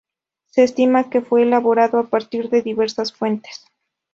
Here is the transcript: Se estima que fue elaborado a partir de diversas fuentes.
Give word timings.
Se 0.47 0.63
estima 0.63 1.11
que 1.11 1.21
fue 1.21 1.43
elaborado 1.43 1.99
a 1.99 2.05
partir 2.07 2.49
de 2.49 2.63
diversas 2.63 3.13
fuentes. 3.13 3.65